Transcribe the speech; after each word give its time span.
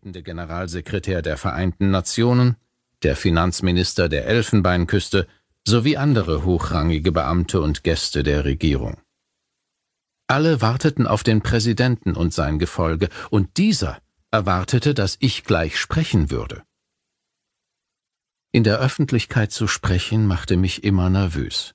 stellvertretende 0.00 0.22
Generalsekretär 0.22 1.22
der 1.22 1.36
Vereinten 1.36 1.90
Nationen, 1.90 2.56
der 3.02 3.16
Finanzminister 3.16 4.08
der 4.08 4.26
Elfenbeinküste 4.26 5.26
sowie 5.66 5.98
andere 5.98 6.44
hochrangige 6.44 7.12
Beamte 7.12 7.60
und 7.60 7.84
Gäste 7.84 8.22
der 8.22 8.44
Regierung. 8.44 8.96
Alle 10.26 10.62
warteten 10.62 11.06
auf 11.06 11.22
den 11.22 11.42
Präsidenten 11.42 12.14
und 12.14 12.32
sein 12.32 12.58
Gefolge, 12.58 13.08
und 13.30 13.58
dieser 13.58 13.98
erwartete, 14.30 14.94
dass 14.94 15.16
ich 15.20 15.44
gleich 15.44 15.78
sprechen 15.78 16.30
würde. 16.30 16.62
In 18.52 18.64
der 18.64 18.78
Öffentlichkeit 18.78 19.52
zu 19.52 19.66
sprechen 19.66 20.26
machte 20.26 20.56
mich 20.56 20.82
immer 20.82 21.10
nervös. 21.10 21.74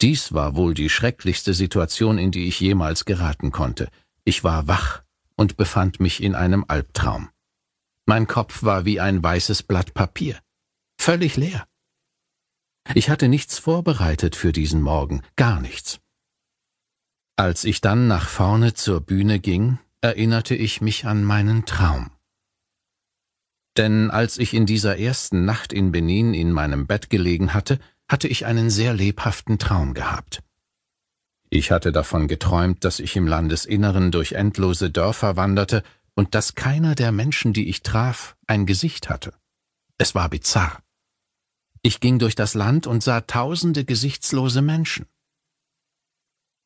Dies 0.00 0.32
war 0.32 0.54
wohl 0.54 0.74
die 0.74 0.90
schrecklichste 0.90 1.54
Situation, 1.54 2.18
in 2.18 2.30
die 2.30 2.46
ich 2.46 2.60
jemals 2.60 3.04
geraten 3.04 3.52
konnte. 3.52 3.88
Ich 4.24 4.44
war 4.44 4.68
wach 4.68 5.02
und 5.34 5.56
befand 5.56 5.98
mich 5.98 6.22
in 6.22 6.34
einem 6.34 6.64
Albtraum. 6.68 7.30
Mein 8.08 8.26
Kopf 8.26 8.62
war 8.62 8.86
wie 8.86 9.00
ein 9.00 9.22
weißes 9.22 9.64
Blatt 9.64 9.92
Papier, 9.92 10.40
völlig 10.98 11.36
leer. 11.36 11.68
Ich 12.94 13.10
hatte 13.10 13.28
nichts 13.28 13.58
vorbereitet 13.58 14.34
für 14.34 14.50
diesen 14.50 14.80
Morgen, 14.80 15.20
gar 15.36 15.60
nichts. 15.60 16.00
Als 17.36 17.64
ich 17.64 17.82
dann 17.82 18.08
nach 18.08 18.26
vorne 18.26 18.72
zur 18.72 19.02
Bühne 19.02 19.40
ging, 19.40 19.78
erinnerte 20.00 20.54
ich 20.54 20.80
mich 20.80 21.04
an 21.04 21.22
meinen 21.22 21.66
Traum. 21.66 22.10
Denn 23.76 24.10
als 24.10 24.38
ich 24.38 24.54
in 24.54 24.64
dieser 24.64 24.98
ersten 24.98 25.44
Nacht 25.44 25.74
in 25.74 25.92
Benin 25.92 26.32
in 26.32 26.50
meinem 26.50 26.86
Bett 26.86 27.10
gelegen 27.10 27.52
hatte, 27.52 27.78
hatte 28.08 28.26
ich 28.26 28.46
einen 28.46 28.70
sehr 28.70 28.94
lebhaften 28.94 29.58
Traum 29.58 29.92
gehabt. 29.92 30.42
Ich 31.50 31.70
hatte 31.70 31.92
davon 31.92 32.26
geträumt, 32.26 32.86
dass 32.86 33.00
ich 33.00 33.16
im 33.16 33.26
Landesinneren 33.26 34.10
durch 34.10 34.32
endlose 34.32 34.88
Dörfer 34.88 35.36
wanderte 35.36 35.82
und 36.18 36.34
dass 36.34 36.56
keiner 36.56 36.96
der 36.96 37.12
Menschen, 37.12 37.52
die 37.52 37.68
ich 37.68 37.84
traf, 37.84 38.36
ein 38.48 38.66
Gesicht 38.66 39.08
hatte. 39.08 39.32
Es 39.98 40.16
war 40.16 40.28
bizarr. 40.28 40.82
Ich 41.80 42.00
ging 42.00 42.18
durch 42.18 42.34
das 42.34 42.54
Land 42.54 42.88
und 42.88 43.04
sah 43.04 43.20
tausende 43.20 43.84
gesichtslose 43.84 44.60
Menschen. 44.60 45.06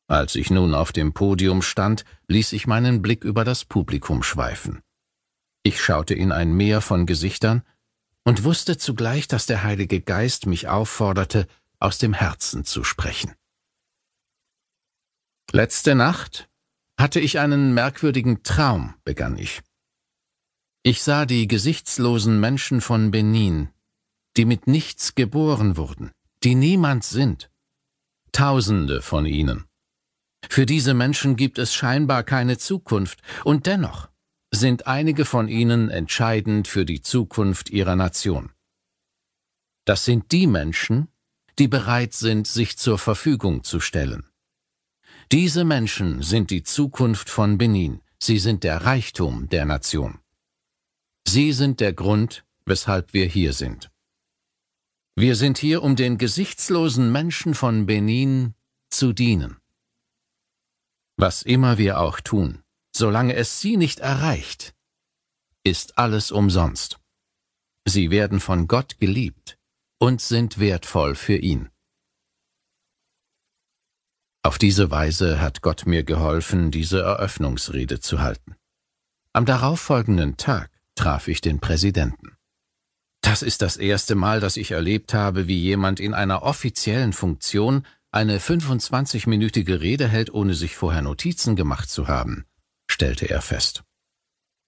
Als 0.07 0.33
ich 0.33 0.49
nun 0.49 0.73
auf 0.73 0.91
dem 0.91 1.13
Podium 1.13 1.61
stand, 1.61 2.03
ließ 2.27 2.53
ich 2.53 2.65
meinen 2.65 3.03
Blick 3.03 3.23
über 3.23 3.43
das 3.43 3.63
Publikum 3.63 4.23
schweifen. 4.23 4.81
Ich 5.61 5.79
schaute 5.79 6.15
in 6.15 6.31
ein 6.31 6.51
Meer 6.53 6.81
von 6.81 7.05
Gesichtern 7.05 7.61
und 8.23 8.43
wusste 8.43 8.79
zugleich, 8.79 9.27
dass 9.27 9.45
der 9.45 9.61
Heilige 9.61 10.01
Geist 10.01 10.47
mich 10.47 10.67
aufforderte, 10.67 11.45
aus 11.77 11.99
dem 11.99 12.13
Herzen 12.13 12.65
zu 12.65 12.83
sprechen. 12.83 13.35
Letzte 15.51 15.93
Nacht 15.93 16.49
hatte 16.97 17.19
ich 17.19 17.39
einen 17.39 17.73
merkwürdigen 17.73 18.43
Traum, 18.43 18.93
begann 19.03 19.37
ich. 19.37 19.61
Ich 20.83 21.01
sah 21.01 21.25
die 21.25 21.47
gesichtslosen 21.47 22.39
Menschen 22.39 22.81
von 22.81 23.11
Benin, 23.11 23.69
die 24.35 24.45
mit 24.45 24.67
nichts 24.67 25.15
geboren 25.15 25.77
wurden, 25.77 26.11
die 26.43 26.55
niemand 26.55 27.03
sind. 27.03 27.49
Tausende 28.31 29.01
von 29.01 29.25
ihnen. 29.25 29.65
Für 30.49 30.65
diese 30.65 30.93
Menschen 30.93 31.35
gibt 31.35 31.57
es 31.57 31.73
scheinbar 31.73 32.23
keine 32.23 32.57
Zukunft, 32.57 33.21
und 33.43 33.65
dennoch 33.65 34.09
sind 34.51 34.87
einige 34.87 35.25
von 35.25 35.47
ihnen 35.47 35.89
entscheidend 35.89 36.67
für 36.67 36.85
die 36.85 37.01
Zukunft 37.01 37.69
ihrer 37.69 37.95
Nation. 37.95 38.51
Das 39.85 40.05
sind 40.05 40.31
die 40.31 40.47
Menschen, 40.47 41.07
die 41.59 41.67
bereit 41.67 42.13
sind, 42.13 42.47
sich 42.47 42.77
zur 42.77 42.97
Verfügung 42.97 43.63
zu 43.63 43.79
stellen. 43.79 44.29
Diese 45.37 45.63
Menschen 45.65 46.21
sind 46.21 46.51
die 46.51 46.63
Zukunft 46.63 47.29
von 47.29 47.57
Benin, 47.57 48.01
sie 48.19 48.39
sind 48.39 48.63
der 48.63 48.85
Reichtum 48.85 49.49
der 49.49 49.65
Nation. 49.65 50.19
Sie 51.27 51.53
sind 51.53 51.79
der 51.79 51.93
Grund, 51.93 52.45
weshalb 52.65 53.13
wir 53.13 53.25
hier 53.25 53.53
sind. 53.53 53.89
Wir 55.15 55.35
sind 55.35 55.57
hier, 55.57 55.83
um 55.83 55.95
den 55.95 56.17
gesichtslosen 56.17 57.11
Menschen 57.11 57.55
von 57.55 57.85
Benin 57.85 58.53
zu 58.89 59.13
dienen. 59.13 59.57
Was 61.17 61.41
immer 61.41 61.77
wir 61.77 61.99
auch 61.99 62.19
tun, 62.19 62.63
Solange 62.95 63.35
es 63.35 63.59
sie 63.59 63.75
nicht 63.75 63.99
erreicht, 64.01 64.75
ist 65.63 65.97
alles 65.97 66.31
umsonst. 66.31 66.99
Sie 67.85 68.11
werden 68.11 68.39
von 68.39 68.67
Gott 68.67 68.99
geliebt 68.99 69.57
und 69.97 70.21
sind 70.21 70.59
wertvoll 70.59 71.15
für 71.15 71.37
ihn. 71.37 71.69
Auf 74.43 74.57
diese 74.57 74.91
Weise 74.91 75.41
hat 75.41 75.61
Gott 75.61 75.85
mir 75.85 76.03
geholfen, 76.03 76.69
diese 76.69 77.01
Eröffnungsrede 77.01 77.99
zu 77.99 78.21
halten. 78.21 78.55
Am 79.31 79.45
darauffolgenden 79.45 80.37
Tag 80.37 80.69
traf 80.95 81.27
ich 81.27 81.41
den 81.41 81.59
Präsidenten. 81.59 82.37
Das 83.21 83.41
ist 83.41 83.61
das 83.61 83.77
erste 83.77 84.15
Mal, 84.15 84.41
dass 84.41 84.57
ich 84.57 84.71
erlebt 84.71 85.13
habe, 85.13 85.47
wie 85.47 85.57
jemand 85.57 85.99
in 85.99 86.13
einer 86.13 86.43
offiziellen 86.43 87.13
Funktion 87.13 87.85
eine 88.11 88.37
25-minütige 88.37 89.79
Rede 89.79 90.07
hält, 90.07 90.31
ohne 90.31 90.53
sich 90.53 90.75
vorher 90.75 91.01
Notizen 91.01 91.55
gemacht 91.55 91.89
zu 91.89 92.07
haben 92.07 92.45
stellte 92.93 93.29
er 93.29 93.41
fest. 93.41 93.83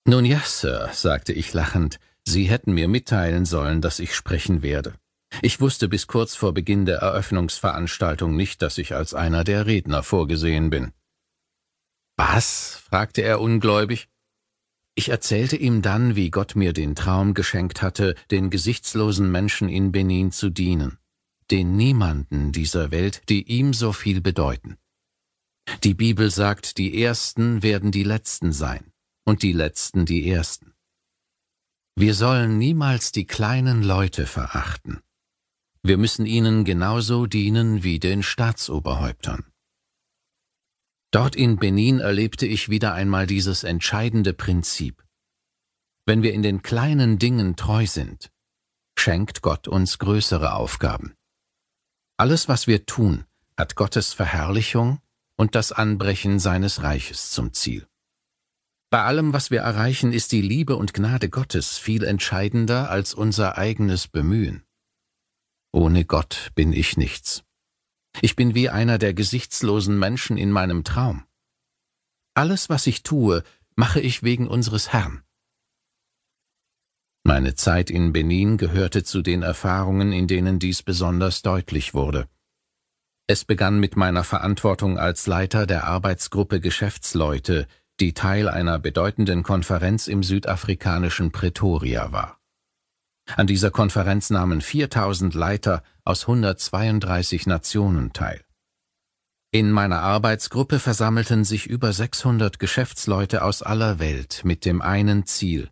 Nun 0.08 0.26
ja, 0.26 0.40
Sir, 0.40 0.90
sagte 0.94 1.34
ich 1.34 1.54
lachend, 1.54 2.00
Sie 2.28 2.46
hätten 2.46 2.74
mir 2.74 2.88
mitteilen 2.88 3.46
sollen, 3.46 3.82
dass 3.82 4.00
ich 4.00 4.16
sprechen 4.16 4.64
werde. 4.64 4.96
Ich 5.42 5.60
wusste 5.60 5.88
bis 5.88 6.08
kurz 6.08 6.36
vor 6.36 6.54
Beginn 6.54 6.86
der 6.86 7.00
Eröffnungsveranstaltung 7.00 8.36
nicht, 8.36 8.62
dass 8.62 8.78
ich 8.78 8.96
als 8.96 9.14
einer 9.14 9.44
der 9.44 9.66
Redner 9.66 10.04
vorgesehen 10.04 10.70
bin. 10.70 10.94
Was? 12.18 12.82
fragte 12.90 13.22
er 13.22 13.42
ungläubig. 13.42 14.08
Ich 14.98 15.10
erzählte 15.10 15.58
ihm 15.58 15.82
dann, 15.82 16.16
wie 16.16 16.32
Gott 16.32 16.56
mir 16.56 16.72
den 16.72 16.96
Traum 16.96 17.34
geschenkt 17.34 17.82
hatte, 17.82 18.16
den 18.32 18.50
gesichtslosen 18.50 19.30
Menschen 19.30 19.68
in 19.68 19.92
Benin 19.92 20.32
zu 20.32 20.50
dienen, 20.50 20.98
den 21.52 21.76
Niemanden 21.76 22.54
dieser 22.54 22.92
Welt, 22.92 23.22
die 23.28 23.44
ihm 23.44 23.74
so 23.74 23.92
viel 23.92 24.22
bedeuten. 24.22 24.78
Die 25.84 25.94
Bibel 25.94 26.32
sagt, 26.32 26.78
die 26.78 27.04
Ersten 27.04 27.62
werden 27.62 27.92
die 27.92 28.04
Letzten 28.04 28.54
sein 28.54 28.94
und 29.26 29.44
die 29.44 29.52
Letzten 29.52 30.06
die 30.06 30.30
Ersten. 30.30 30.74
Wir 31.96 32.14
sollen 32.14 32.58
niemals 32.58 33.12
die 33.12 33.26
kleinen 33.26 33.84
Leute 33.84 34.26
verachten. 34.26 35.02
Wir 35.88 36.00
müssen 36.00 36.26
ihnen 36.26 36.66
genauso 36.66 37.28
dienen 37.28 37.84
wie 37.84 38.00
den 38.00 38.24
Staatsoberhäuptern. 38.24 39.46
Dort 41.12 41.36
in 41.36 41.58
Benin 41.58 42.00
erlebte 42.00 42.48
ich 42.48 42.70
wieder 42.70 42.96
einmal 42.96 43.28
dieses 43.28 43.64
entscheidende 43.64 44.34
Prinzip. 44.34 45.06
Wenn 46.08 46.24
wir 46.24 46.34
in 46.34 46.42
den 46.42 46.64
kleinen 46.64 47.20
Dingen 47.20 47.56
treu 47.56 47.86
sind, 47.86 48.32
schenkt 48.98 49.44
Gott 49.44 49.68
uns 49.68 50.00
größere 50.00 50.56
Aufgaben. 50.56 51.14
Alles, 52.18 52.50
was 52.50 52.66
wir 52.66 52.88
tun, 52.88 53.26
hat 53.56 53.76
Gottes 53.76 54.12
Verherrlichung 54.12 55.02
und 55.38 55.54
das 55.54 55.72
Anbrechen 55.72 56.40
seines 56.40 56.82
Reiches 56.82 57.30
zum 57.30 57.54
Ziel. 57.54 57.86
Bei 58.90 59.04
allem, 59.04 59.34
was 59.34 59.52
wir 59.52 59.60
erreichen, 59.60 60.14
ist 60.14 60.32
die 60.32 60.42
Liebe 60.42 60.78
und 60.78 60.96
Gnade 60.96 61.30
Gottes 61.30 61.78
viel 61.78 62.04
entscheidender 62.04 62.90
als 62.90 63.14
unser 63.14 63.60
eigenes 63.60 64.08
Bemühen. 64.08 64.65
Ohne 65.76 66.06
Gott 66.06 66.54
bin 66.56 66.72
ich 66.72 66.96
nichts. 66.96 67.44
Ich 68.22 68.38
bin 68.38 68.56
wie 68.56 68.70
einer 68.70 68.98
der 68.98 69.14
gesichtslosen 69.14 70.00
Menschen 70.00 70.38
in 70.38 70.50
meinem 70.50 70.86
Traum. 70.86 71.26
Alles, 72.34 72.70
was 72.70 72.88
ich 72.88 73.04
tue, 73.04 73.44
mache 73.76 74.00
ich 74.00 74.24
wegen 74.24 74.48
unseres 74.48 74.94
Herrn. 74.94 75.22
Meine 77.26 77.56
Zeit 77.56 77.90
in 77.90 78.14
Benin 78.14 78.56
gehörte 78.56 79.04
zu 79.04 79.22
den 79.22 79.44
Erfahrungen, 79.44 80.14
in 80.14 80.28
denen 80.28 80.60
dies 80.60 80.82
besonders 80.82 81.42
deutlich 81.42 81.94
wurde. 81.94 82.30
Es 83.28 83.44
begann 83.44 83.78
mit 83.78 83.98
meiner 83.98 84.24
Verantwortung 84.24 84.98
als 84.98 85.28
Leiter 85.28 85.68
der 85.68 85.84
Arbeitsgruppe 85.84 86.62
Geschäftsleute, 86.62 87.68
die 88.00 88.14
Teil 88.14 88.48
einer 88.48 88.80
bedeutenden 88.80 89.44
Konferenz 89.44 90.08
im 90.08 90.24
südafrikanischen 90.24 91.34
Pretoria 91.34 92.14
war. 92.14 92.40
An 93.36 93.48
dieser 93.48 93.72
Konferenz 93.72 94.30
nahmen 94.30 94.62
4000 94.62 95.34
Leiter 95.34 95.84
aus 96.04 96.24
132 96.24 97.48
Nationen 97.48 98.14
teil. 98.14 98.42
In 99.52 99.72
meiner 99.72 100.02
Arbeitsgruppe 100.02 100.80
versammelten 100.80 101.44
sich 101.44 101.66
über 101.66 101.94
600 101.94 102.60
Geschäftsleute 102.60 103.44
aus 103.44 103.62
aller 103.62 104.00
Welt 104.00 104.42
mit 104.44 104.66
dem 104.66 104.82
einen 104.82 105.26
Ziel, 105.26 105.70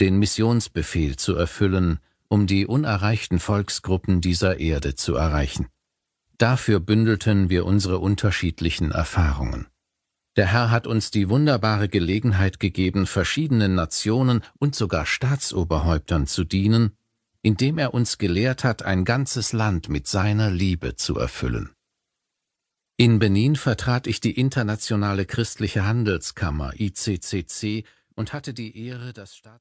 den 0.00 0.18
Missionsbefehl 0.18 1.16
zu 1.16 1.34
erfüllen, 1.34 1.98
um 2.28 2.46
die 2.46 2.66
unerreichten 2.66 3.40
Volksgruppen 3.40 4.20
dieser 4.20 4.60
Erde 4.60 4.94
zu 4.94 5.14
erreichen. 5.16 5.66
Dafür 6.38 6.80
bündelten 6.80 7.50
wir 7.50 7.66
unsere 7.66 7.98
unterschiedlichen 7.98 8.90
Erfahrungen. 8.90 9.66
Der 10.36 10.52
Herr 10.52 10.70
hat 10.70 10.86
uns 10.86 11.10
die 11.10 11.30
wunderbare 11.30 11.88
Gelegenheit 11.88 12.60
gegeben, 12.60 13.06
verschiedenen 13.06 13.74
Nationen 13.74 14.42
und 14.58 14.74
sogar 14.74 15.06
Staatsoberhäuptern 15.06 16.26
zu 16.26 16.44
dienen, 16.44 16.94
indem 17.40 17.78
er 17.78 17.94
uns 17.94 18.18
gelehrt 18.18 18.62
hat, 18.62 18.82
ein 18.82 19.06
ganzes 19.06 19.54
Land 19.54 19.88
mit 19.88 20.06
seiner 20.06 20.50
Liebe 20.50 20.96
zu 20.96 21.18
erfüllen. 21.18 21.70
In 22.98 23.18
Benin 23.18 23.56
vertrat 23.56 24.06
ich 24.06 24.20
die 24.20 24.38
Internationale 24.38 25.24
Christliche 25.24 25.86
Handelskammer 25.86 26.72
ICCC 26.78 27.84
und 28.14 28.32
hatte 28.32 28.52
die 28.52 28.86
Ehre, 28.86 29.12
das 29.12 29.36
Staats 29.36 29.54